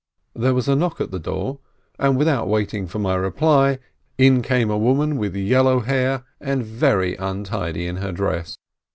[0.33, 1.59] There was a knock at the door,
[1.99, 3.77] and without waiting for my reply,
[4.17, 8.57] in came a woman with yellow hair, and very untidy in her dress.